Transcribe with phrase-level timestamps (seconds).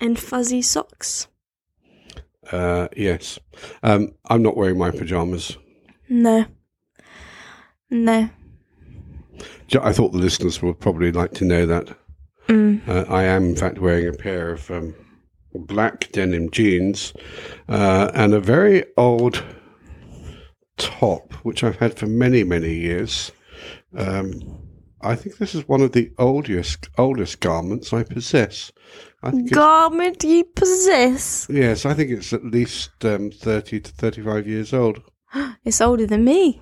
[0.00, 1.28] and fuzzy socks.
[2.50, 3.38] Uh, yes.
[3.82, 5.56] Um, I'm not wearing my pajamas.
[6.08, 6.46] No.
[7.90, 8.30] No.
[9.80, 11.96] I thought the listeners would probably like to know that.
[12.48, 12.86] Mm.
[12.88, 14.94] Uh, I am, in fact, wearing a pair of um,
[15.54, 17.12] black denim jeans
[17.68, 19.44] uh, and a very old
[20.76, 23.30] top, which I've had for many, many years.
[23.96, 24.59] Um,
[25.02, 28.70] I think this is one of the oldest oldest garments I possess.
[29.22, 31.46] I think Garment you possess.
[31.50, 35.00] yes, I think it's at least um, thirty to thirty-five years old.
[35.64, 36.60] It's older than me.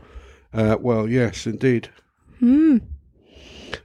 [0.52, 1.88] Uh, well, yes, indeed.
[2.38, 2.78] Hmm.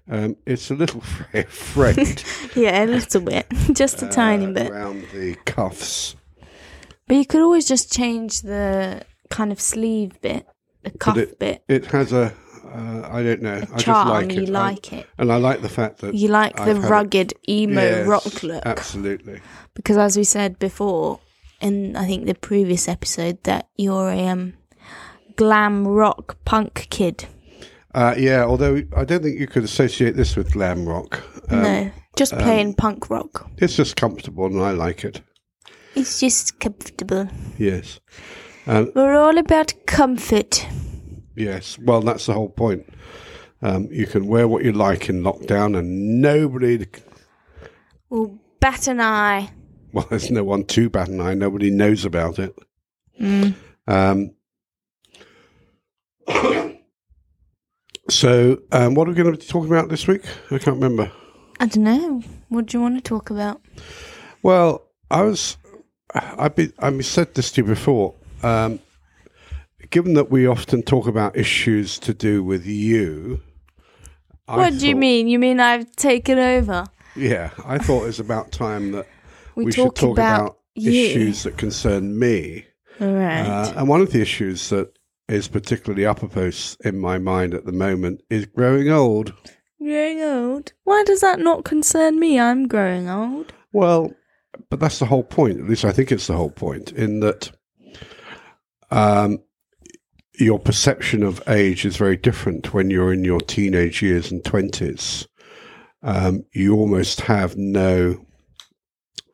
[0.10, 1.02] Um, it's a little
[1.48, 2.24] frayed.
[2.56, 3.48] Yeah, a little bit.
[3.74, 4.70] Just a tiny uh, bit.
[4.72, 6.16] around the cuffs.
[7.08, 10.46] But you could always just change the kind of sleeve bit,
[10.84, 11.64] the cuff it- bit.
[11.68, 12.34] It has a,
[12.74, 14.56] uh, I don't know, I just like you it.
[14.56, 15.08] I- it.
[15.18, 18.08] and I like the fact that You like I've the had it- rugged emo Yes,
[18.08, 18.66] rock look.
[18.66, 19.40] Absolutely.
[19.76, 21.20] Because as we said before,
[21.62, 24.54] in I think the previous episode, that you're a um,
[25.36, 27.26] glam rock punk kid.
[27.96, 31.22] Uh, yeah, although I don't think you could associate this with glam rock.
[31.50, 33.50] Um, no, just plain punk rock.
[33.58, 35.22] It's just comfortable and I like it.
[35.96, 37.28] It's just comfortable.
[37.60, 38.00] Yes.
[38.66, 40.66] Um, We're all about comfort.
[41.36, 41.78] Yes.
[41.80, 42.86] Well, that's the whole point.
[43.62, 46.86] Um, you can wear what you like in lockdown and nobody,
[48.10, 49.52] Well, bat an eye.
[49.94, 51.34] well, there's no one to bat an eye.
[51.34, 52.54] Nobody knows about it.
[53.22, 53.54] Mm.
[53.88, 54.32] Um,
[58.10, 60.24] so, um, what are we going to be talking about this week?
[60.52, 61.12] I can't remember.
[61.60, 62.22] I don't know.
[62.50, 63.62] What do you want to talk about?
[64.42, 65.58] Well, I was,
[66.14, 68.16] I've been, I've said this to you before.
[68.42, 68.80] Um,
[69.90, 73.42] given that we often talk about issues to do with you,
[74.48, 75.28] I what do you thought- mean?
[75.28, 76.86] You mean I've taken over?
[77.16, 79.08] Yeah, I thought it was about time that
[79.56, 80.92] We, we, should talk, about, about, you.
[80.92, 82.66] issues that concern me.
[83.00, 83.42] All right.
[83.46, 84.92] Uh, and one of the issues that
[85.28, 89.32] is particularly uppermost in my mind at the moment is growing old.
[89.80, 90.74] growing old.
[90.86, 92.40] Why does that not concern me?
[92.40, 93.54] I'm growing old.
[93.74, 94.12] Well,
[94.72, 95.60] but that's the whole point.
[95.60, 96.92] At least I think it's the whole point.
[96.94, 97.52] In that,
[98.90, 99.40] um,
[100.36, 105.28] your perception of age is very different when you're in your teenage years and twenties.
[106.02, 108.26] Um, you almost have no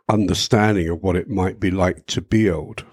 [0.07, 2.85] understanding of what it might be like to be old.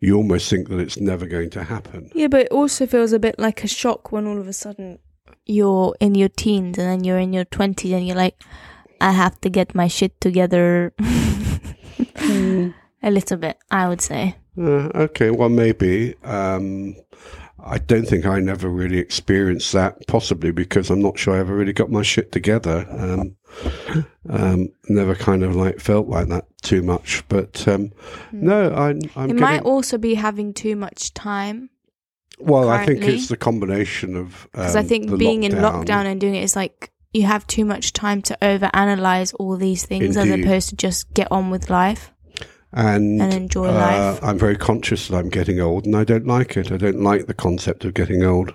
[0.00, 2.10] You almost think that it's never going to happen.
[2.14, 4.98] Yeah, but it also feels a bit like a shock when all of a sudden
[5.44, 8.42] you're in your teens and then you're in your 20s and you're like,
[9.00, 10.94] I have to get my shit together.
[13.02, 14.36] a little bit, I would say.
[14.58, 16.14] Uh, okay, well, maybe.
[16.24, 16.96] Um,
[17.64, 21.54] I don't think I never really experienced that, possibly because I'm not sure I ever
[21.54, 22.86] really got my shit together.
[22.90, 23.36] Um,
[24.28, 27.22] um, never kind of like felt like that too much.
[27.28, 27.92] But um,
[28.32, 29.40] no, I, I'm it getting.
[29.40, 31.70] might also be having too much time.
[32.38, 34.48] well, I think it's the combination of.
[34.52, 37.64] Because I um, think being in lockdown and doing it is like you have too
[37.64, 42.12] much time to overanalyze all these things as opposed to just get on with life.
[42.72, 44.20] And, and enjoy uh, life.
[44.22, 46.70] I'm very conscious that I'm getting old, and I don't like it.
[46.70, 48.54] I don't like the concept of getting old.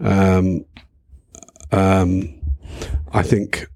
[0.00, 0.64] Um,
[1.72, 2.34] um,
[3.12, 3.66] I think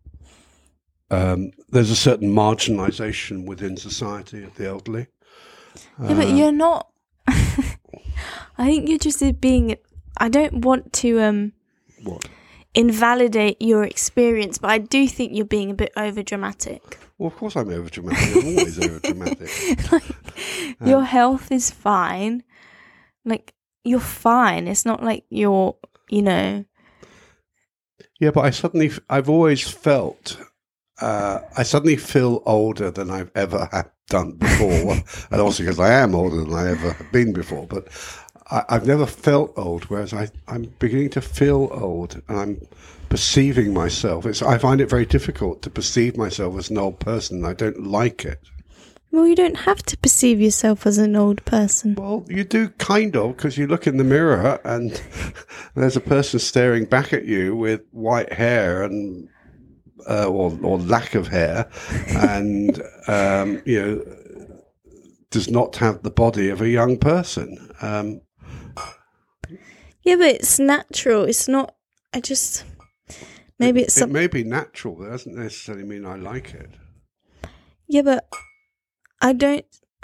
[1.10, 5.06] um, there's a certain marginalisation within society of the elderly.
[6.00, 6.88] Yeah, but Uh, you're not.
[7.26, 9.76] I think you're just being.
[10.16, 11.52] I don't want to um
[12.02, 12.28] What?
[12.74, 16.98] invalidate your experience, but I do think you're being a bit over dramatic.
[17.18, 18.36] Well, of course I'm over dramatic.
[18.36, 19.50] I'm always over dramatic.
[20.84, 22.42] Your health is fine.
[23.24, 23.54] Like
[23.84, 24.66] you're fine.
[24.66, 25.76] It's not like you're,
[26.08, 26.64] you know.
[28.18, 30.38] Yeah, but I suddenly, I've always felt,
[31.00, 34.96] uh, I suddenly feel older than I've ever have done before.
[35.30, 37.66] and also because I am older than I ever have been before.
[37.66, 37.88] But
[38.50, 42.66] I, I've never felt old, whereas I, I'm beginning to feel old and I'm
[43.08, 44.26] perceiving myself.
[44.26, 47.44] It's, I find it very difficult to perceive myself as an old person.
[47.44, 48.40] I don't like it.
[49.14, 51.94] Well, you don't have to perceive yourself as an old person.
[51.94, 55.00] Well, you do kind of because you look in the mirror and
[55.76, 59.28] there's a person staring back at you with white hair and
[60.10, 61.70] uh, or or lack of hair,
[62.08, 64.04] and um, you know
[65.30, 67.70] does not have the body of a young person.
[67.82, 68.20] Um,
[70.04, 71.24] Yeah, but it's natural.
[71.24, 71.74] It's not.
[72.12, 72.64] I just.
[73.58, 76.70] Maybe it's it may be natural, but it doesn't necessarily mean I like it.
[77.86, 78.28] Yeah, but
[79.20, 79.64] I don't.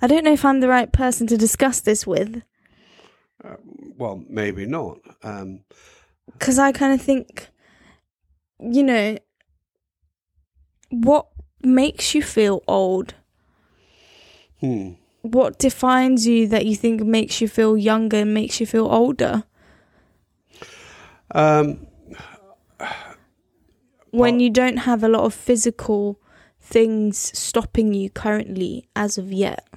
[0.00, 2.42] I don't know if I'm the right person to discuss this with
[3.96, 4.98] Well, maybe not.
[5.22, 5.64] Um,
[6.32, 7.48] because I kind of think,
[8.60, 9.18] you know,
[10.90, 11.26] what
[11.62, 13.14] makes you feel old?
[14.60, 14.92] Hmm.
[15.22, 19.44] What defines you that you think makes you feel younger and makes you feel older?
[21.32, 21.86] Um,
[24.10, 26.18] When Well- you don't have a lot of physical
[26.60, 29.68] things stopping you currently as of yet.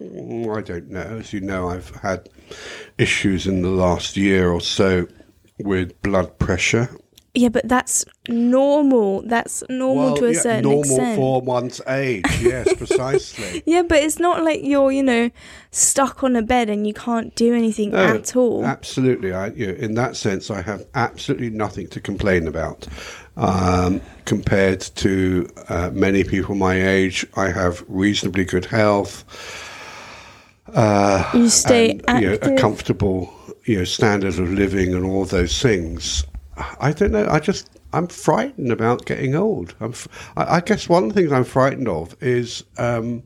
[0.00, 1.18] Mm, I don't know.
[1.20, 2.30] As you know, I've had
[2.96, 5.06] issues in the last year or so
[5.58, 6.88] with blood pressure.
[7.36, 9.22] Yeah, but that's normal.
[9.22, 11.16] That's normal to a yeah, certain normal extent.
[11.16, 12.24] for one's age.
[12.40, 13.62] Yes, precisely.
[13.66, 15.30] Yeah, but it's not like you're, you know,
[15.72, 18.64] stuck on a bed and you can't do anything No, at all.
[18.64, 19.32] Absolutely.
[19.32, 22.86] I, you know, in that sense, I have absolutely nothing to complain about.
[23.36, 29.24] Um, compared to uh, many people my age, I have reasonably good health.
[30.72, 33.34] Uh, you stay and, you know, a comfortable
[33.64, 36.24] you know standard of living and all those things.
[36.56, 37.26] I don't know.
[37.28, 39.74] I just I'm frightened about getting old.
[39.80, 43.22] I'm, f- I, I guess one of the things I'm frightened of is um,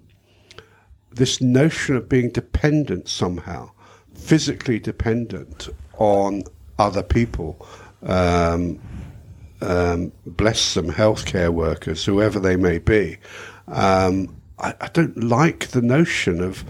[1.11, 3.71] this notion of being dependent somehow,
[4.15, 6.43] physically dependent on
[6.79, 7.67] other people.
[8.03, 8.79] Um,
[9.61, 13.19] um, bless them, healthcare workers, whoever they may be.
[13.67, 16.65] Um, I, I don't like the notion of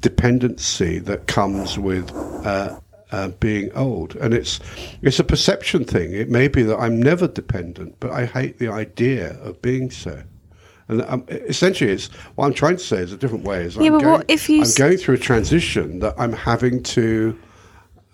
[0.00, 2.10] dependency that comes with
[2.46, 2.78] uh,
[3.14, 4.58] uh, being old, and it's
[5.02, 6.12] it's a perception thing.
[6.12, 10.22] It may be that I'm never dependent, but I hate the idea of being so.
[10.88, 13.64] And um, essentially, it's what I'm trying to say is a different way.
[13.64, 16.32] Is Yeah, I'm but going, what if you I'm going through a transition that I'm
[16.32, 17.38] having to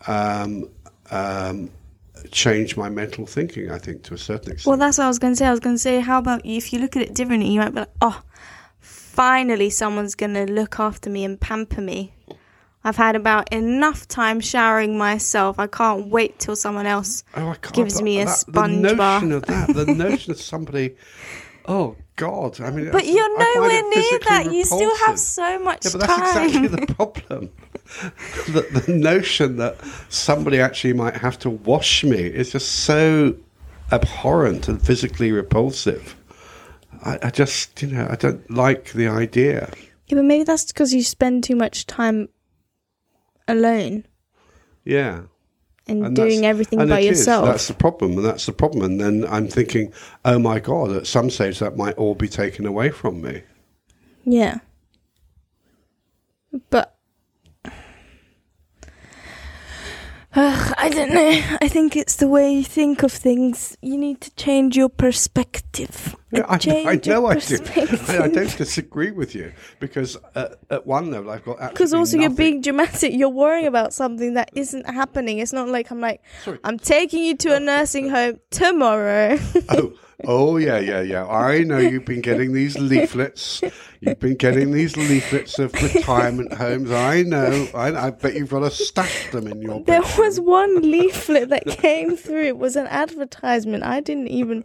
[0.07, 0.69] um,
[1.11, 1.71] um,
[2.31, 3.71] change my mental thinking.
[3.71, 4.71] I think to a certain extent.
[4.71, 5.47] Well, that's what I was going to say.
[5.47, 7.71] I was going to say, how about if you look at it differently, you might
[7.71, 8.21] be like, oh,
[8.81, 12.13] finally someone's going to look after me and pamper me.
[12.83, 15.59] I've had about enough time showering myself.
[15.59, 17.25] I can't wait till someone else.
[17.37, 19.23] Oh, gives me a that- sponge the notion bath.
[19.35, 20.97] of that, the notion of somebody.
[21.67, 22.59] Oh God!
[22.61, 24.49] I mean, But you're nowhere near that.
[24.51, 26.47] You still have so much Yeah, but that's time.
[26.49, 27.51] exactly the problem.
[28.49, 29.77] the, the notion that
[30.09, 33.35] somebody actually might have to wash me is just so
[33.93, 36.17] abhorrent and physically repulsive.
[37.05, 39.71] I, I just, you know, I don't like the idea.
[40.07, 42.29] yeah, but maybe that's because you spend too much time
[43.51, 44.05] alone
[44.85, 45.23] Yeah.
[45.87, 47.19] and, And doing everything by it is.
[47.19, 47.47] yourself.
[47.47, 48.85] That's the problem, and that's the problem.
[48.85, 49.93] And then I'm thinking,
[50.25, 53.43] oh my god, at some stage that might all be taken away from me.
[54.25, 54.59] Yeah.
[56.71, 56.97] But
[60.35, 61.41] Ugh, I don't know.
[61.61, 63.77] I think it's the way you think of things.
[63.83, 66.15] You need to change your perspective.
[66.33, 67.59] Yeah, I, I know I do.
[67.75, 72.19] I, I, don't disagree with you because at, at one level I've got Because also
[72.19, 73.13] you're being dramatic.
[73.13, 75.41] You're worrying about something that isn't happening.
[75.41, 76.61] It's not like I'm like, Sorry.
[76.63, 79.39] I'm taking you to a nursing home tomorrow.
[79.71, 79.93] Oh,
[80.25, 81.27] oh yeah, yeah, yeah.
[81.27, 83.63] I know you've been getting these leaflets.
[84.01, 86.91] You've been getting these leaflets of retirement homes.
[86.91, 87.69] I know.
[87.75, 89.83] I, I bet you've got to stash them in your.
[89.83, 90.19] There bedroom.
[90.19, 92.45] was one leaflet that came through.
[92.45, 93.83] It was an advertisement.
[93.85, 94.65] I didn't even.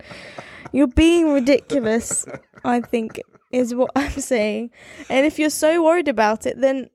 [0.71, 2.25] You're being ridiculous,
[2.63, 3.21] I think,
[3.51, 4.71] is what I'm saying.
[5.09, 6.89] And if you're so worried about it, then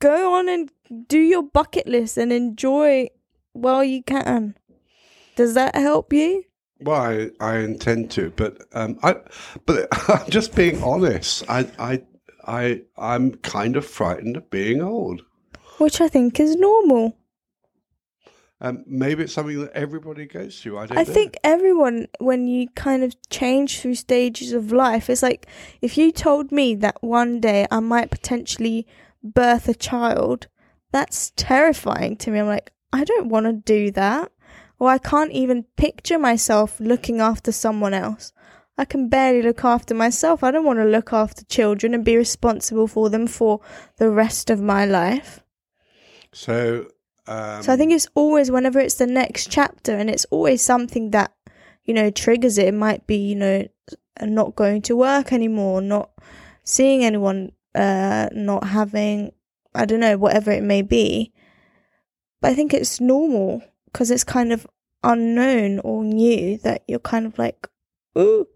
[0.00, 0.70] go on and
[1.08, 3.08] do your bucket list and enjoy
[3.52, 4.56] while you can.
[5.36, 6.44] Does that help you?
[6.80, 9.16] Well, I, I intend to, but um, I,
[9.64, 11.44] but I'm just being honest.
[11.48, 12.02] I, I,
[12.46, 15.22] I, I'm kind of frightened of being old.
[15.78, 17.16] Which I think is normal.
[18.64, 20.78] Um, maybe it's something that everybody goes through.
[20.78, 20.96] I don't.
[20.96, 21.12] I know.
[21.12, 25.46] think everyone, when you kind of change through stages of life, it's like
[25.82, 28.86] if you told me that one day I might potentially
[29.22, 30.46] birth a child,
[30.92, 32.38] that's terrifying to me.
[32.38, 34.32] I'm like, I don't want to do that.
[34.78, 38.32] Or I can't even picture myself looking after someone else.
[38.78, 40.42] I can barely look after myself.
[40.42, 43.60] I don't want to look after children and be responsible for them for
[43.98, 45.40] the rest of my life.
[46.32, 46.86] so.
[47.26, 51.10] Um, So I think it's always whenever it's the next chapter, and it's always something
[51.10, 51.32] that
[51.84, 52.68] you know triggers it.
[52.68, 53.66] It might be you know
[54.20, 56.10] not going to work anymore, not
[56.62, 59.32] seeing anyone, uh, not having
[59.74, 61.32] I don't know whatever it may be.
[62.40, 64.66] But I think it's normal because it's kind of
[65.02, 67.68] unknown or new that you're kind of like,
[68.18, 68.46] ooh,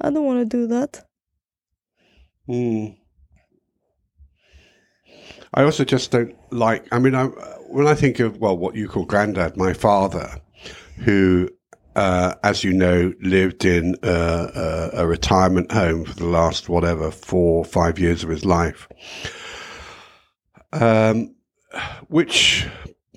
[0.00, 1.06] I don't want to do that.
[2.46, 2.86] Hmm.
[5.54, 6.86] I also just don't like.
[6.90, 7.28] I mean, I,
[7.72, 10.40] when I think of well, what you call granddad, my father,
[10.98, 11.48] who,
[11.96, 17.10] uh, as you know, lived in uh, a, a retirement home for the last whatever
[17.10, 18.88] four or five years of his life,
[20.72, 21.34] um,
[22.08, 22.66] which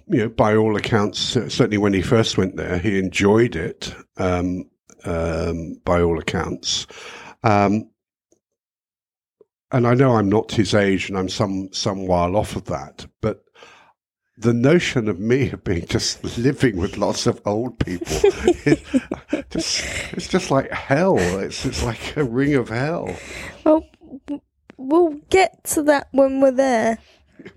[0.08, 3.94] you know, by all accounts, certainly when he first went there, he enjoyed it.
[4.18, 4.70] Um,
[5.06, 6.88] um, by all accounts.
[7.44, 7.90] Um,
[9.72, 13.06] and I know I'm not his age, and I'm some some while off of that,
[13.22, 13.44] but
[14.38, 18.08] the notion of me being just living with lots of old people
[18.65, 18.82] is
[19.50, 21.18] just it's just like hell.
[21.18, 23.15] It's it's like a ring of hell.
[23.63, 23.86] Well,
[24.77, 26.98] we'll get to that when we're there.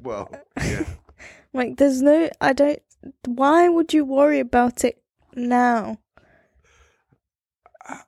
[0.03, 0.85] Well, yeah.
[1.55, 2.81] Like, there's no, I don't,
[3.25, 5.03] why would you worry about it
[5.35, 5.99] now?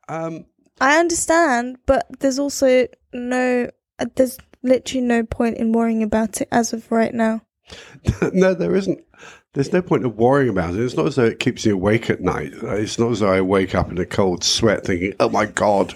[0.09, 0.45] Um,
[0.81, 6.49] I understand, but there's also no, uh, there's literally no point in worrying about it
[6.53, 7.41] as of right now.
[8.33, 9.05] no, there isn't.
[9.53, 10.81] There's no point of worrying about it.
[10.81, 12.53] It's not as though it keeps me awake at night.
[12.63, 15.95] It's not as though I wake up in a cold sweat thinking, "Oh my god,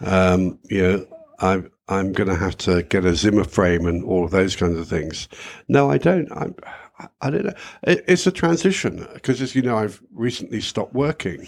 [0.00, 1.06] um, you know,
[1.40, 4.78] I'm I'm going to have to get a Zimmer frame and all of those kinds
[4.78, 5.28] of things."
[5.68, 6.30] No, I don't.
[6.32, 6.54] I'm,
[7.20, 7.54] I don't know.
[7.82, 11.46] It, it's a transition because, as you know, I've recently stopped working.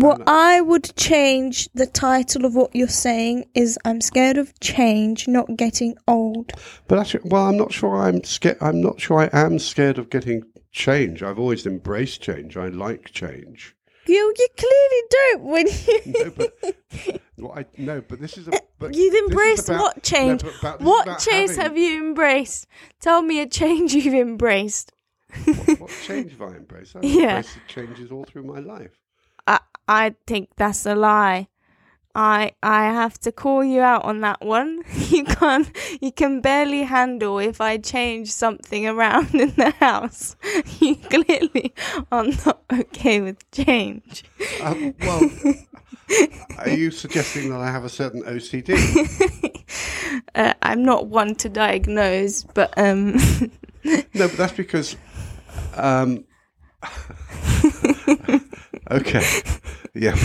[0.00, 5.26] What I would change the title of what you're saying is I'm scared of change,
[5.26, 6.52] not getting old.
[6.86, 7.96] But actually, well, I'm not sure.
[7.96, 8.58] I'm scared.
[8.60, 9.18] I'm not sure.
[9.20, 11.22] I am scared of getting change.
[11.24, 12.56] I've always embraced change.
[12.56, 13.74] I like change.
[14.06, 18.54] You you clearly don't when you No, but what I no, but this is a.
[18.54, 20.44] Eh, but You've embraced about- what change?
[20.44, 22.68] No, about- what change having- have you embraced?
[23.00, 24.92] Tell me a change you've embraced.
[25.44, 26.94] What, what change have I embraced?
[26.94, 27.38] I've Yeah.
[27.38, 28.92] embraced changes all through my life.
[29.88, 31.48] I think that's a lie.
[32.14, 34.82] I I have to call you out on that one.
[35.08, 35.68] You can't
[36.00, 40.36] you can barely handle if I change something around in the house.
[40.80, 41.74] You clearly
[42.12, 44.24] are not okay with change.
[44.60, 45.30] Um, well,
[46.58, 48.76] are you suggesting that I have a certain OCD?
[50.34, 53.16] uh, I'm not one to diagnose, but um
[53.84, 54.96] No, but that's because.
[55.74, 56.24] Um,
[58.90, 59.24] okay,
[59.94, 60.16] yeah,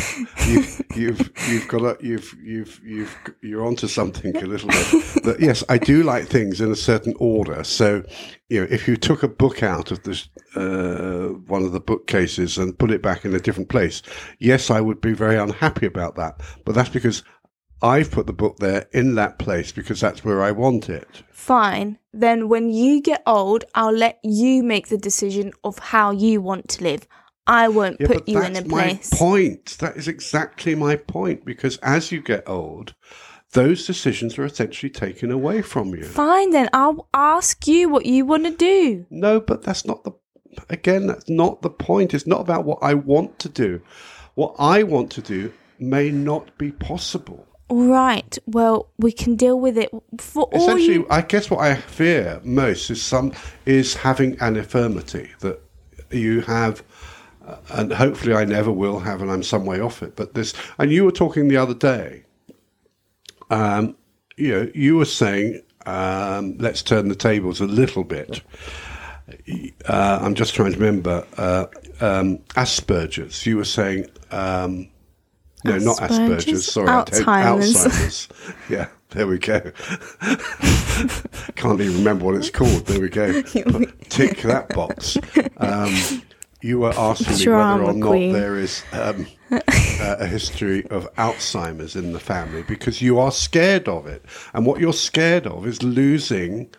[0.48, 0.64] you,
[0.96, 5.24] you've you've got a, you've you've you've you're onto something a little bit.
[5.24, 7.64] But yes, I do like things in a certain order.
[7.64, 8.04] So,
[8.50, 12.58] you know, if you took a book out of this uh, one of the bookcases
[12.58, 14.02] and put it back in a different place,
[14.40, 16.42] yes, I would be very unhappy about that.
[16.66, 17.24] But that's because
[17.82, 21.24] I've put the book there in that place because that's where I want it.
[21.32, 21.98] fine.
[22.14, 26.70] Then when you get old, I'll let you make the decision of how you want
[26.70, 27.08] to live.
[27.46, 29.78] I won't Yeah, put you in that's a my point.
[29.80, 31.46] That is exactly my point.
[31.46, 32.94] Because as you get old,
[33.52, 36.04] those decisions are essentially taken away from you.
[36.06, 39.06] Fine, then I'll ask you what you want to do.
[39.10, 40.12] No, but that's not the.
[40.70, 42.14] Again, that's not the point.
[42.14, 43.82] It's not about what I want to do.
[44.36, 47.48] What I want to do may not be possible.
[47.70, 48.38] All right.
[48.46, 49.90] Well, we can deal with it.
[50.20, 53.34] For all Essentially, you, I guess what I fear most is some
[53.66, 55.60] is having an infirmity that
[56.12, 56.84] you have,
[57.72, 60.16] and hopefully I never will have, and I'm some way off it.
[60.16, 62.24] But this, and you were talking the other day.
[63.50, 63.96] Um,
[64.38, 68.42] you know, you were saying, um, let's turn the tables a little bit.
[69.88, 71.66] Uh, I'm just trying to remember uh,
[72.02, 73.46] um, Asperger's.
[73.46, 74.08] You were saying.
[74.32, 74.90] Um,
[75.66, 76.46] no, not Asperger's?
[76.46, 76.66] Asperger's.
[76.72, 77.74] Sorry, Alzheimer's.
[77.76, 78.30] Alzheimer's.
[78.70, 79.60] Yeah, there we go.
[81.56, 82.86] Can't even remember what it's called.
[82.86, 83.42] There we go.
[84.10, 85.18] Tick that box.
[85.58, 86.24] Um,
[86.64, 89.60] you were asking me whether or not there is um, uh,
[90.20, 94.80] a history of Alzheimer's in the family because you are scared of it, and what
[94.80, 96.70] you're scared of is losing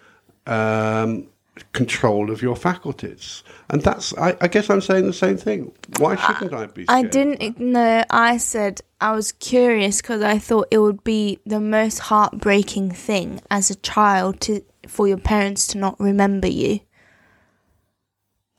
[0.46, 1.28] um,
[1.72, 3.42] control of your faculties.
[3.70, 5.72] And that's, I, I guess, I'm saying the same thing.
[5.98, 6.86] Why shouldn't I be?
[6.88, 8.04] I didn't know.
[8.10, 13.40] I said I was curious because I thought it would be the most heartbreaking thing
[13.50, 16.80] as a child to for your parents to not remember you.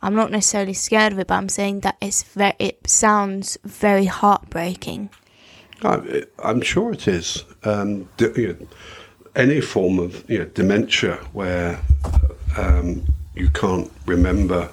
[0.06, 2.54] I'm not necessarily scared of it, but I'm saying that it's very.
[2.60, 5.10] It sounds very heartbreaking.
[5.82, 7.44] I, I'm sure it is.
[7.64, 8.68] Um, d- you know,
[9.36, 11.80] any form of you know, dementia where
[12.56, 14.70] um, you can't remember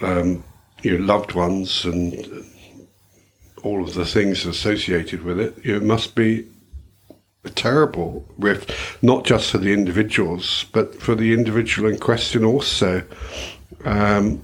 [0.00, 0.42] um,
[0.82, 2.44] your loved ones and
[3.62, 6.44] all of the things associated with it, it must be
[7.48, 13.02] a terrible rift, not just for the individuals, but for the individual in question also.
[13.84, 14.42] Um,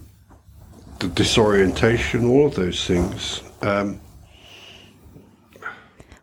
[0.99, 3.43] the disorientation, all of those things.
[3.63, 4.01] Um,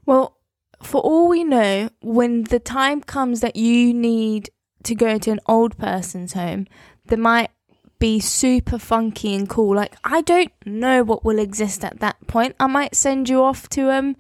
[0.05, 0.37] Well,
[0.81, 4.49] for all we know, when the time comes that you need
[4.83, 6.67] to go to an old person's home,
[7.05, 7.51] they might
[7.99, 9.75] be super funky and cool.
[9.75, 12.55] Like I don't know what will exist at that point.
[12.59, 14.15] I might send you off to um,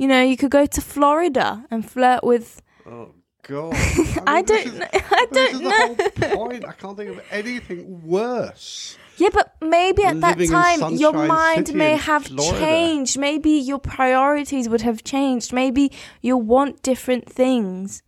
[0.00, 2.62] you know, you could go to Florida and flirt with.
[2.86, 3.10] Oh
[3.42, 3.74] God!
[4.26, 4.88] I mean, this don't is- know.
[4.92, 5.94] I don't know.
[5.94, 6.64] the whole point.
[6.66, 8.96] I can't think of anything worse.
[9.18, 12.58] Yeah, but maybe at that time your mind City may have Florida.
[12.58, 13.18] changed.
[13.18, 15.52] Maybe your priorities would have changed.
[15.52, 15.92] Maybe
[16.22, 18.02] you'll want different things.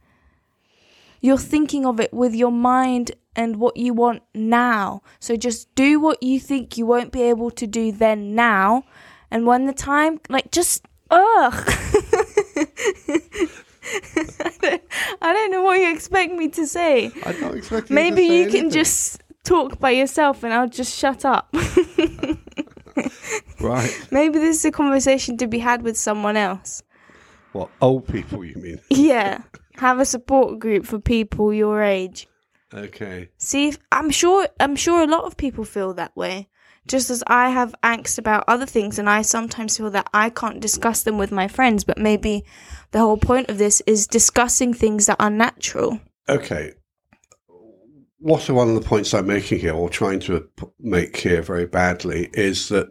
[1.21, 5.03] You're thinking of it with your mind and what you want now.
[5.21, 8.85] So just do what you think you won't be able to do then now.
[9.31, 11.55] And when the time, like, just, ugh.
[13.85, 14.83] I, don't,
[15.21, 17.11] I don't know what you expect me to say.
[17.25, 17.95] Not expecting.
[17.95, 18.71] Maybe you, to say you can anything.
[18.71, 21.49] just talk by yourself and I'll just shut up.
[23.61, 24.09] right.
[24.11, 26.83] Maybe this is a conversation to be had with someone else.
[27.53, 28.45] What old people?
[28.45, 28.81] You mean?
[28.91, 29.43] Yeah.
[29.77, 32.29] Have a support group for people your age.
[32.75, 33.31] Okay.
[33.39, 36.49] See if I'm sure I'm sure a lot of people feel that way.
[36.89, 40.61] Just as I have angst about other things and I sometimes feel that I can't
[40.61, 42.45] discuss them with my friends, but maybe
[42.91, 46.01] the whole point of this is discussing things that are natural.
[46.29, 46.73] Okay.
[48.19, 50.49] What are one of the points I'm making here, or trying to
[50.79, 52.89] make here very badly, is that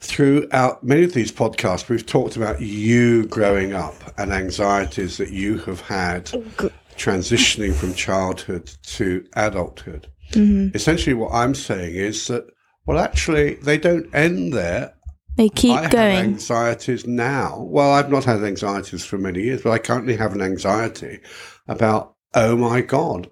[0.00, 5.58] throughout many of these podcasts, we've talked about you growing up and anxieties that you
[5.58, 10.08] have had oh, transitioning from childhood to adulthood.
[10.32, 10.74] Mm-hmm.
[10.74, 12.50] Essentially, what I'm saying is that,
[12.86, 14.94] well, actually, they don't end there.
[15.36, 16.16] They keep I have going.
[16.16, 17.60] anxieties now.
[17.60, 21.20] Well, I've not had anxieties for many years, but I currently have an anxiety
[21.68, 23.28] about, oh my God,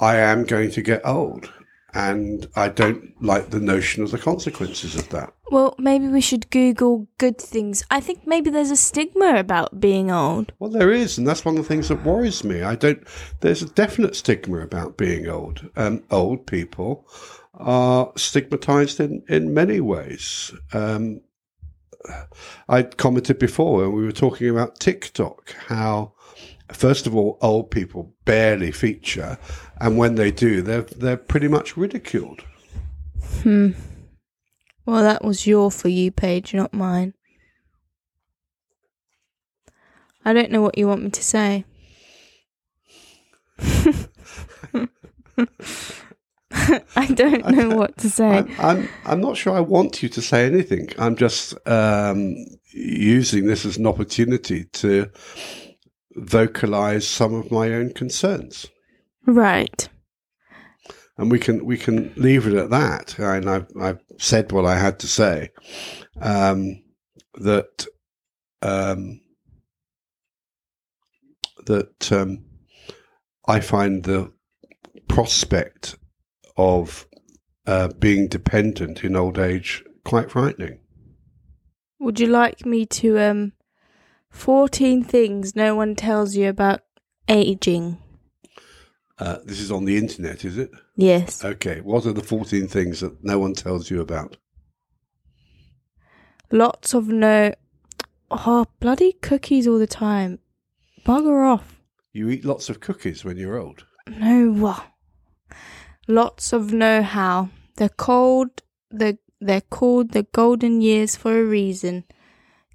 [0.00, 1.52] I am going to get old.
[1.96, 5.32] And I don't like the notion of the consequences of that.
[5.52, 7.84] Well, maybe we should Google good things.
[7.88, 10.52] I think maybe there's a stigma about being old.
[10.58, 12.62] Well, there is, and that's one of the things that worries me.
[12.62, 13.06] I don't.
[13.42, 15.70] There's a definite stigma about being old.
[15.76, 17.06] Um, old people
[17.54, 20.52] are stigmatized in in many ways.
[20.72, 21.20] Um,
[22.68, 26.12] I commented before when we were talking about TikTok how.
[26.72, 29.38] First of all, old people barely feature,
[29.82, 32.42] and when they do, they're they're pretty much ridiculed.
[33.42, 33.72] Hmm.
[34.86, 37.12] Well, that was your for you page, not mine.
[40.24, 41.66] I don't know what you want me to say.
[46.96, 48.28] I don't know what to say.
[48.38, 50.88] I'm, I'm I'm not sure I want you to say anything.
[50.98, 52.34] I'm just um,
[52.72, 55.10] using this as an opportunity to
[56.16, 58.66] vocalize some of my own concerns,
[59.26, 59.88] Right.
[61.18, 63.18] and we can we can leave it at that.
[63.18, 65.50] And I've I've said what I had to say.
[66.20, 66.82] Um,
[67.40, 67.86] that
[68.62, 69.20] um,
[71.66, 72.44] that um,
[73.48, 74.32] I find the
[75.08, 75.96] prospect
[76.56, 77.06] of
[77.66, 80.78] uh, being dependent in old age quite frightening.
[81.98, 83.52] Would you like me to um
[84.30, 86.80] 14 things no one tells you about
[87.28, 87.98] aging?
[89.18, 90.70] Uh, this is on the internet, is it?
[90.96, 91.44] Yes.
[91.44, 91.80] Okay.
[91.80, 94.36] What are the 14 things that no one tells you about?
[96.50, 97.54] Lots of no
[98.30, 100.40] Oh, bloody cookies all the time.
[101.06, 101.80] Bugger off.
[102.12, 103.84] You eat lots of cookies when you're old.
[104.08, 104.82] No.
[106.06, 107.48] Lots of know-how.
[107.76, 112.04] They're called the they're called the golden years for a reason.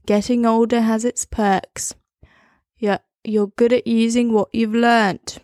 [0.06, 1.96] Getting older has its perks.
[2.78, 5.40] You're, you're good at using what you've learnt.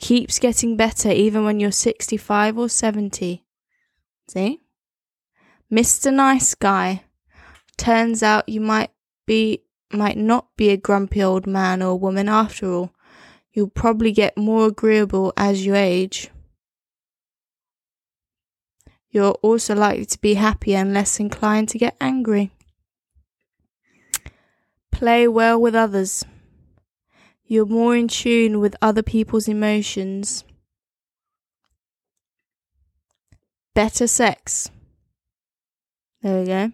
[0.00, 3.44] Keeps getting better even when you're 65 or 70.
[4.28, 4.60] See?
[5.72, 6.12] Mr.
[6.12, 7.04] Nice Guy.
[7.76, 8.90] Turns out you might
[9.26, 12.92] be might not be a grumpy old man or woman after all.
[13.52, 16.30] You'll probably get more agreeable as you age.
[19.10, 22.50] You're also likely to be happier and less inclined to get angry.
[24.92, 26.24] Play well with others.
[27.44, 30.44] You're more in tune with other people's emotions.
[33.74, 34.70] Better sex.
[36.20, 36.72] There we go.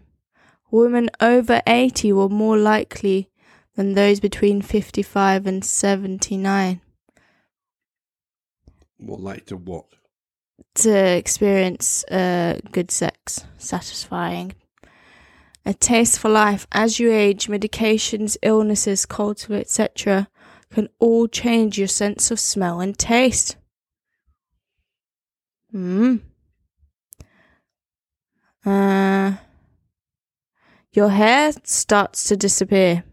[0.70, 3.30] Women over 80 were more likely
[3.76, 6.80] than those between 55 and 79
[8.98, 9.86] More like to what?
[10.76, 14.54] To experience uh, good sex, satisfying.
[15.66, 16.66] A taste for life.
[16.72, 20.28] As you age, medications, illnesses, culture, etc.,
[20.70, 23.56] can all change your sense of smell and taste.
[25.70, 26.16] Hmm.
[28.66, 29.34] Uh,
[30.92, 33.04] your hair starts to disappear.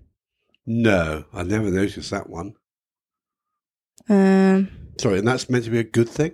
[0.66, 2.56] No, I never noticed that one.
[4.10, 6.34] Um, Sorry, and that's meant to be a good thing?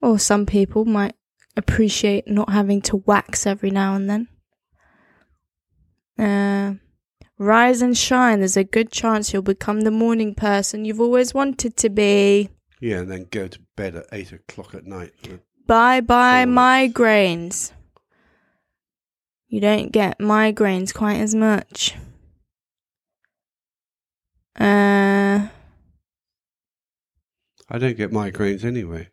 [0.00, 1.14] Or some people might
[1.56, 4.28] appreciate not having to wax every now and then.
[6.18, 6.74] Uh,
[7.38, 8.38] rise and shine.
[8.40, 12.50] There's a good chance you'll become the morning person you've always wanted to be.
[12.80, 15.12] Yeah, and then go to bed at eight o'clock at night.
[15.66, 17.72] Bye bye migraines.
[19.48, 21.94] You don't get migraines quite as much.
[24.58, 25.48] Uh,
[27.70, 29.08] I don't get migraines anyway.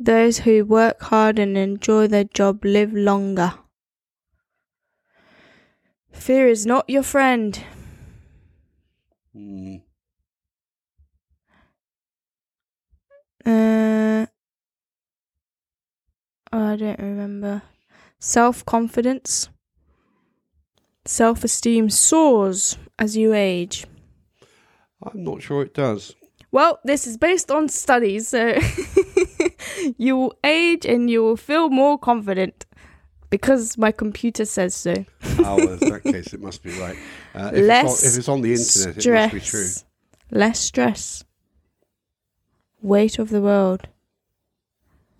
[0.00, 3.52] Those who work hard and enjoy their job live longer.
[6.10, 7.62] Fear is not your friend.
[9.36, 9.82] Mm.
[13.44, 14.26] Uh,
[16.52, 17.62] oh, I don't remember.
[18.18, 19.50] Self confidence.
[21.04, 23.86] Self esteem soars as you age.
[25.02, 26.14] I'm not sure it does.
[26.52, 28.58] Well, this is based on studies, so
[29.98, 32.66] you will age and you will feel more confident
[33.30, 35.04] because my computer says so.
[35.38, 36.96] Oh, well, in that case, it must be right.
[37.34, 39.32] Uh, if, Less it's on, if it's on the internet, stress.
[39.32, 40.38] it must be true.
[40.38, 41.24] Less stress.
[42.82, 43.88] Weight of the world.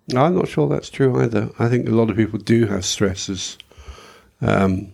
[0.07, 1.49] No, I'm not sure that's true either.
[1.59, 3.57] I think a lot of people do have stresses.
[4.41, 4.91] Um,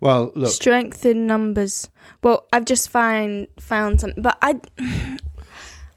[0.00, 1.88] well, look, Strength in numbers.
[2.22, 4.60] Well, I've just find found something, but I,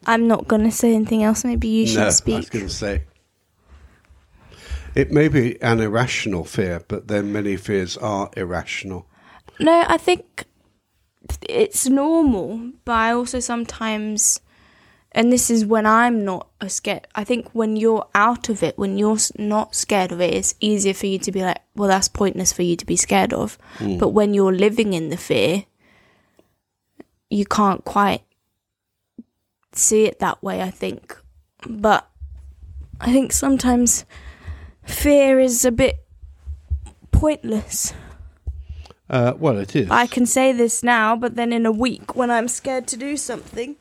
[0.05, 1.43] I'm not gonna say anything else.
[1.43, 2.49] Maybe you should no, I was speak.
[2.51, 3.03] going to say
[4.95, 9.07] it may be an irrational fear, but then many fears are irrational.
[9.59, 10.45] No, I think
[11.49, 14.39] it's normal, but I also sometimes,
[15.11, 17.07] and this is when I'm not a scared.
[17.15, 20.93] I think when you're out of it, when you're not scared of it, it's easier
[20.93, 23.57] for you to be like, well, that's pointless for you to be scared of.
[23.77, 23.97] Hmm.
[23.97, 25.65] But when you're living in the fear,
[27.29, 28.21] you can't quite
[29.75, 31.17] see it that way, I think.
[31.67, 32.07] But
[32.99, 34.05] I think sometimes
[34.86, 36.05] fear is a bit
[37.12, 37.93] pointless.
[39.09, 39.89] Uh, well, it is.
[39.91, 43.15] I can say this now, but then in a week when I'm scared to do
[43.17, 43.75] something,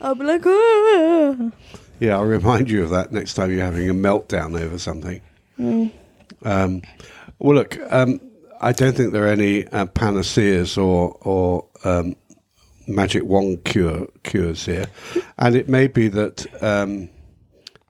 [0.00, 1.50] I'll be like, ah.
[1.98, 5.20] Yeah, I'll remind you of that next time you're having a meltdown over something.
[5.58, 6.82] Um,
[7.38, 8.20] well, look, um,
[8.60, 12.16] I don't think there are any uh, panaceas or or um,
[12.86, 14.86] magic wand cure cures here,
[15.38, 17.08] and it may be that um,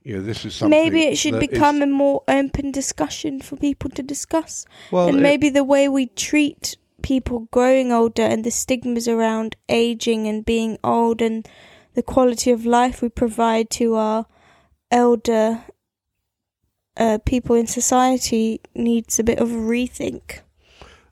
[0.03, 0.71] you know this is something.
[0.79, 4.67] maybe it should that is- become a more open discussion for people to discuss.
[4.91, 9.57] well, and it- maybe the way we treat people growing older and the stigmas around
[9.69, 11.49] aging and being old and
[11.95, 14.27] the quality of life we provide to our
[14.91, 15.65] elder
[16.97, 20.41] uh, people in society needs a bit of a rethink.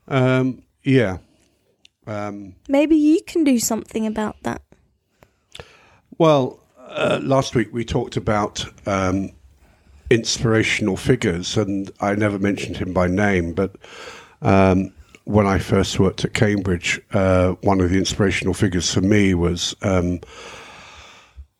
[0.07, 1.17] um, yeah.
[2.09, 4.61] Um, Maybe you can do something about that.
[6.17, 9.29] Well, uh, last week we talked about um,
[10.09, 13.75] inspirational figures, and I never mentioned him by name, but
[14.41, 14.91] um,
[15.25, 19.75] when I first worked at Cambridge, uh, one of the inspirational figures for me was
[19.83, 20.19] um,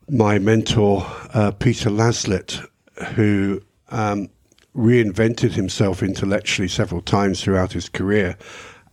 [0.09, 2.65] my mentor, uh, Peter Laslett,
[3.13, 4.29] who um,
[4.75, 8.35] reinvented himself intellectually several times throughout his career.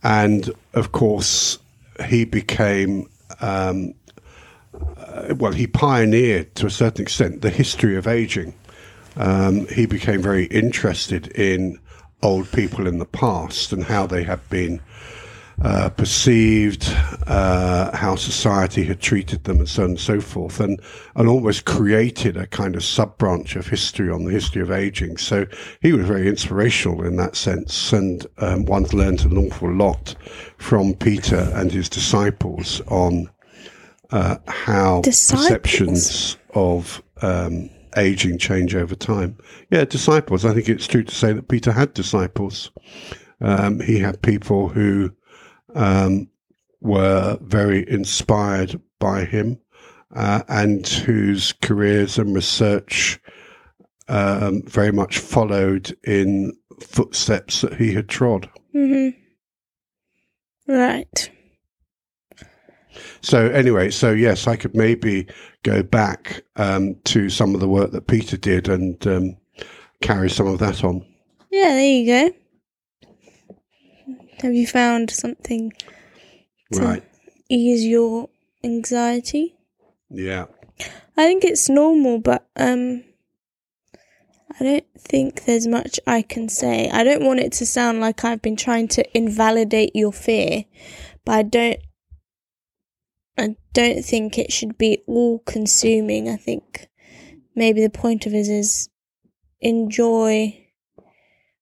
[0.07, 1.59] And of course,
[2.05, 3.09] he became
[3.41, 3.93] um,
[5.35, 8.53] well, he pioneered to a certain extent the history of aging.
[9.17, 11.79] Um, he became very interested in
[12.23, 14.79] old people in the past and how they had been
[15.61, 16.85] uh, perceived,
[17.25, 20.79] uh, how society had treated them, and so on and so forth, and
[21.15, 25.17] and almost created a kind of sub branch of history on the history of aging.
[25.17, 25.47] So
[25.81, 30.15] he was very inspirational in that sense, and um, one's learned an awful lot
[30.57, 33.29] from Peter and his disciples on
[34.11, 35.47] uh, how Disciples?
[35.47, 39.37] perceptions of um, aging change over time.
[39.71, 40.45] Yeah, disciples.
[40.45, 42.71] I think it's true to say that Peter had disciples.
[43.41, 45.11] Um, he had people who
[45.75, 46.29] um,
[46.81, 49.59] were very inspired by him
[50.15, 53.19] uh, and whose careers and research
[54.07, 58.49] um, very much followed in footsteps that he had trod.
[58.71, 59.09] hmm
[60.67, 61.31] Right.
[63.21, 65.27] So anyway, so yes, I could maybe
[65.63, 69.37] go back um, to some of the work that Peter did and um,
[70.01, 71.05] carry some of that on.
[71.51, 72.37] Yeah, there you go.
[74.37, 75.71] Have you found something
[76.73, 77.03] to Right.
[77.49, 78.29] ease your
[78.63, 79.55] anxiety?
[80.09, 80.45] Yeah.
[81.15, 83.03] I think it's normal, but um,
[84.59, 86.89] I don't think there's much I can say.
[86.89, 90.65] I don't want it to sound like I've been trying to invalidate your fear,
[91.25, 91.79] but I don't.
[93.39, 96.27] I don't think it should be all consuming.
[96.27, 96.87] I think
[97.55, 98.89] maybe the point of it is
[99.59, 100.63] enjoy.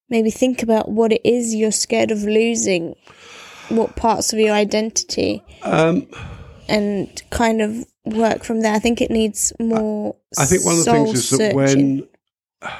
[0.09, 2.95] Maybe think about what it is you're scared of losing.
[3.69, 5.43] What parts of your identity?
[5.63, 6.07] Um,
[6.67, 8.73] and kind of work from there.
[8.73, 10.15] I think it needs more.
[10.37, 12.07] I think one of the things is that when,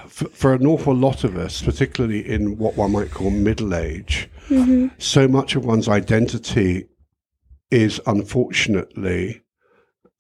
[0.08, 4.30] for, for an awful lot of us, particularly in what one might call middle age,
[4.50, 4.92] Mhm.
[5.00, 6.86] so much of one's identity
[7.72, 9.42] is unfortunately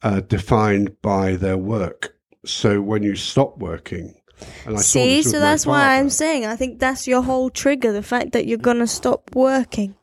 [0.01, 2.15] uh, defined by their work.
[2.43, 4.24] So when you stop working, I
[4.77, 8.45] See, so that's why I'm saying I think that's your whole trigger, the fact that
[8.45, 9.95] you're gonna stop working.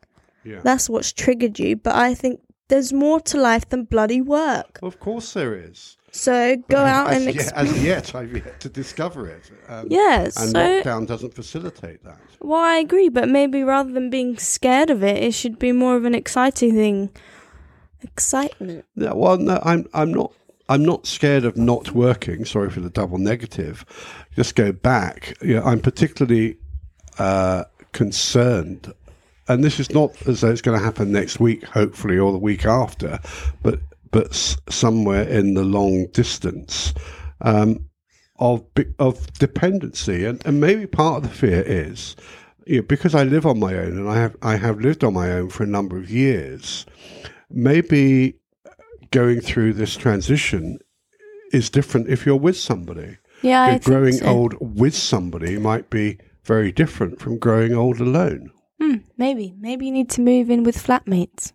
[0.43, 0.59] Yeah.
[0.63, 1.75] That's what's triggered you.
[1.75, 4.79] But I think there's more to life than bloody work.
[4.81, 5.97] Of course, there is.
[6.11, 7.59] So go out as, and explore.
[7.59, 9.49] as yet, I've yet to discover it.
[9.67, 12.19] Um, Yeah, and so lockdown doesn't facilitate that.
[12.39, 15.95] well, I agree, but maybe rather than being scared of it, it should be more
[15.95, 17.09] of an exciting thing.
[18.01, 18.85] Excitement.
[18.95, 20.33] Yeah, well, no, I'm I'm not
[20.69, 22.45] I'm not scared of not working.
[22.45, 23.85] Sorry for the double negative.
[24.35, 25.37] Just go back.
[25.41, 26.57] You know, I'm particularly
[27.19, 28.93] uh, concerned,
[29.47, 32.37] and this is not as though it's going to happen next week, hopefully, or the
[32.37, 33.19] week after,
[33.61, 33.79] but
[34.11, 34.33] but
[34.69, 36.93] somewhere in the long distance.
[37.41, 37.89] Um,
[38.39, 38.65] of
[38.99, 42.15] of dependency, and, and maybe part of the fear is,
[42.87, 45.49] because I live on my own, and I have I have lived on my own
[45.49, 46.85] for a number of years.
[47.49, 48.35] Maybe
[49.13, 50.79] going through this transition
[51.53, 53.17] is different if you're with somebody.
[53.41, 54.25] Yeah, growing so.
[54.25, 58.51] old with somebody might be very different from growing old alone.
[58.81, 61.53] Hmm, maybe, maybe you need to move in with flatmates.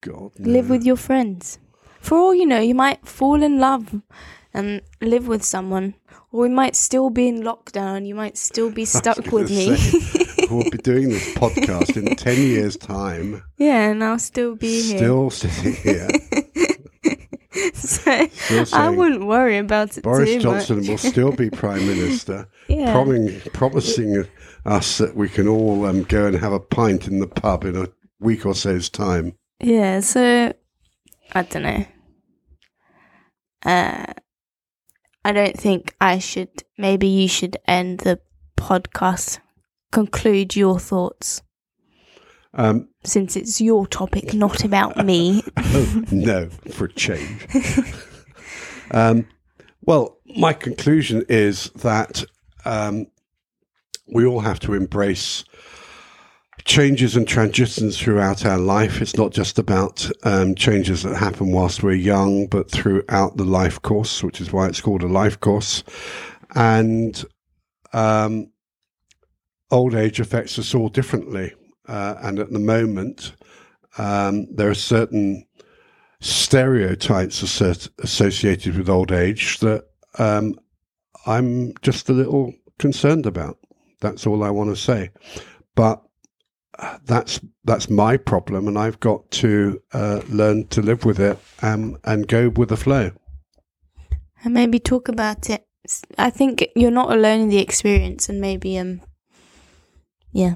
[0.00, 1.58] God, Live with your friends.
[2.00, 4.02] For all you know, you might fall in love
[4.52, 5.94] and live with someone,
[6.32, 8.06] or we might still be in lockdown.
[8.06, 9.76] You might still be stuck with me.
[10.52, 13.42] we'll be doing this podcast in ten years' time.
[13.58, 14.98] yeah, and I'll still be here.
[14.98, 16.08] Still sitting here.
[17.74, 20.88] so Still I wouldn't worry about it Boris Johnson much.
[20.88, 22.92] will still be prime minister, yeah.
[22.92, 24.24] promising, promising
[24.64, 27.76] us that we can all um, go and have a pint in the pub in
[27.76, 27.88] a
[28.20, 29.36] week or so's time.
[29.60, 30.52] Yeah, so
[31.32, 31.84] I don't know.
[33.64, 34.12] Uh,
[35.24, 36.64] I don't think I should.
[36.78, 38.20] Maybe you should end the
[38.56, 39.38] podcast.
[39.92, 41.42] Conclude your thoughts,
[42.54, 45.42] Um, since it's your topic, not about me.
[45.56, 47.46] oh, no, for a change.
[48.90, 49.26] um,
[49.82, 52.24] well, my conclusion is that
[52.64, 53.06] um,
[54.12, 55.44] we all have to embrace
[56.64, 59.02] changes and transitions throughout our life.
[59.02, 63.82] It's not just about um, changes that happen whilst we're young, but throughout the life
[63.82, 65.82] course, which is why it's called a life course.
[66.54, 67.22] And
[67.92, 68.51] um,
[69.72, 71.52] old age affects us all differently.
[71.88, 73.32] Uh, and at the moment,
[73.98, 75.44] um, there are certain
[76.20, 79.86] stereotypes associated with old age that
[80.18, 80.54] um,
[81.26, 83.58] I'm just a little concerned about.
[84.00, 85.10] That's all I want to say.
[85.74, 86.02] But
[86.78, 91.38] uh, that's that's my problem, and I've got to uh, learn to live with it
[91.62, 93.10] um, and go with the flow.
[94.44, 95.66] and maybe talk about it.
[96.18, 99.00] I think you're not alone in the experience, and maybe um,
[100.32, 100.54] yeah,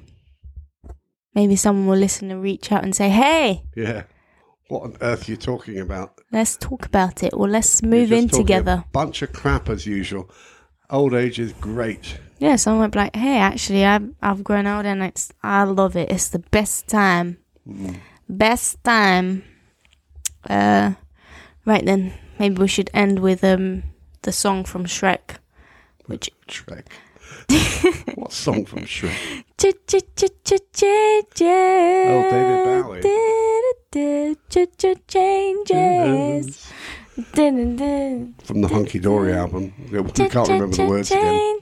[1.35, 4.05] maybe someone will listen and reach out and say, "Hey, Yeah.
[4.69, 6.21] What on earth are you talking about?
[6.33, 10.29] let's talk about it, or let's move in together." bunch of crap as usual.
[10.91, 12.19] Old age is great.
[12.39, 15.97] Yeah, someone might be like, "Hey, actually, I've I've grown old and it's I love
[15.97, 16.11] it.
[16.11, 17.97] It's the best time, Mm.
[18.29, 19.43] best time."
[20.49, 20.93] Uh,
[21.65, 23.83] right then, maybe we should end with um
[24.23, 25.39] the song from Shrek,
[26.07, 26.87] which Shrek.
[28.17, 29.45] What song from Shrek?
[32.09, 33.01] Oh, David Bowie.
[35.09, 36.73] Changes.
[38.45, 39.73] From the Hunky Dory album.
[39.91, 41.59] We can't remember the words again.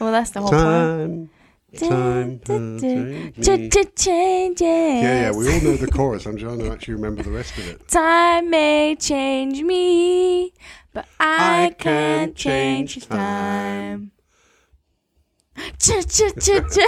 [0.00, 0.50] Well, that's the whole.
[0.50, 1.30] Time,
[1.76, 3.68] time, Dun, dun, to Ch change me.
[3.70, 4.62] ch changes.
[4.62, 6.26] Yeah, yeah, we all know the chorus.
[6.26, 7.88] I'm trying to actually remember the rest of it.
[7.88, 10.52] Time may change me,
[10.92, 14.12] but I, I can't can't change change time.
[15.78, 16.78] Ch ch ch ch.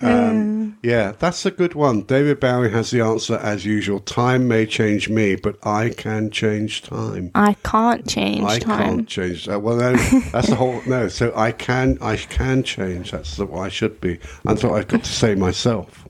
[0.00, 2.02] Um, yeah, that's a good one.
[2.02, 4.00] David Bowie has the answer as usual.
[4.00, 7.30] Time may change me, but I can change time.
[7.34, 8.78] I can't change I time.
[8.96, 9.62] can't change that.
[9.62, 9.96] Well, no,
[10.32, 10.82] that's the whole.
[10.86, 13.12] No, so I can, I can change.
[13.12, 14.18] That's what I should be.
[14.44, 16.06] That's what I've got to say myself.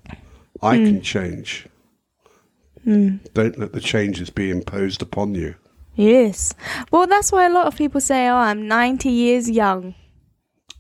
[0.61, 0.85] I Hmm.
[0.87, 1.69] can change.
[2.85, 5.55] Don't let the changes be imposed upon you.
[5.97, 6.55] Yes.
[6.91, 9.95] Well, that's why a lot of people say, "Oh, I'm 90 years young."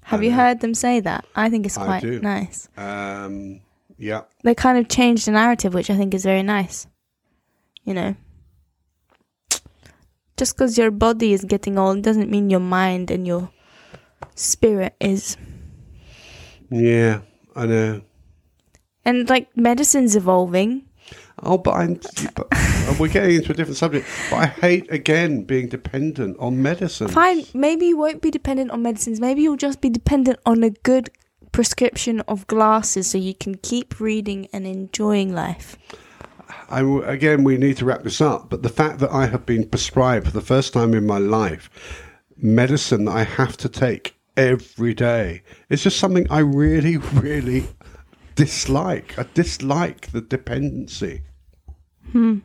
[0.05, 0.37] Have I you know.
[0.37, 1.24] heard them say that?
[1.35, 2.68] I think it's quite nice.
[2.77, 3.61] Um,
[3.96, 6.87] yeah, They kind of changed the narrative, which I think is very nice.
[7.85, 8.14] You know,
[10.37, 13.50] just because your body is getting old doesn't mean your mind and your
[14.35, 15.37] spirit is.
[16.70, 17.20] yeah,
[17.55, 18.03] I know.
[19.05, 20.87] And like medicine's evolving.
[21.42, 22.00] Oh, but I'm.
[22.35, 22.48] But
[22.99, 24.07] we're getting into a different subject.
[24.31, 27.09] But I hate again being dependent on medicine.
[27.09, 29.20] Fine, maybe you won't be dependent on medicines.
[29.20, 31.11] Maybe you'll just be dependent on a good
[31.53, 35.77] prescription of glasses so you can keep reading and enjoying life.
[36.68, 38.51] I, again, we need to wrap this up.
[38.51, 41.70] But the fact that I have been prescribed for the first time in my life
[42.37, 47.66] medicine that I have to take every day is just something I really, really
[48.35, 49.18] dislike.
[49.18, 51.23] I dislike the dependency.
[52.11, 52.38] Hmm.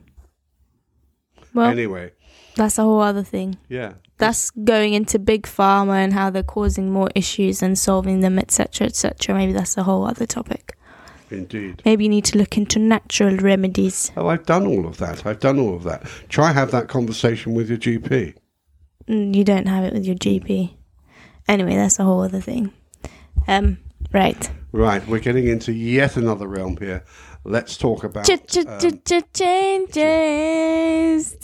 [1.54, 2.12] Well, anyway,
[2.56, 3.58] that's a whole other thing.
[3.70, 3.94] yeah.
[4.18, 8.88] That's going into big pharma and how they're causing more issues and solving them, etc.,
[8.88, 9.34] etc.
[9.34, 10.76] Maybe that's a whole other topic.
[11.32, 11.82] Indeed.
[11.86, 14.12] Maybe you need to look into natural remedies.
[14.18, 15.26] Oh, I've done all of that.
[15.26, 16.04] I've done all of that.
[16.28, 18.34] Try have that conversation with your GP.
[19.08, 20.74] Mm, You don't have it with your GP.
[21.48, 22.74] Anyway, that's a whole other thing.
[23.48, 23.78] Um,
[24.12, 24.52] right.
[24.74, 27.06] Right, we're getting into yet another realm here.
[27.46, 28.30] Let's talk about.
[28.30, 28.68] Um, ch-
[29.08, 31.36] ch- changes.